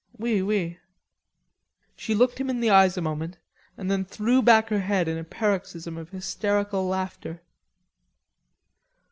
"We 0.17 0.41
we." 0.41 0.79
She 1.95 2.15
looked 2.15 2.39
him 2.39 2.49
in 2.49 2.59
the 2.59 2.71
eyes 2.71 2.97
a 2.97 3.03
moment, 3.03 3.37
and 3.77 3.91
then 3.91 4.03
threw 4.03 4.41
hack 4.41 4.69
her 4.69 4.79
head 4.79 5.07
in 5.07 5.19
a 5.19 5.23
paroxysm 5.23 5.95
of 5.95 6.09
hysterical 6.09 6.87
laughter. 6.87 7.43